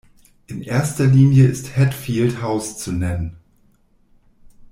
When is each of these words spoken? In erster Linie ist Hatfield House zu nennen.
In 0.47 0.63
erster 0.63 1.05
Linie 1.05 1.45
ist 1.45 1.77
Hatfield 1.77 2.41
House 2.41 2.79
zu 2.79 2.91
nennen. 2.91 3.37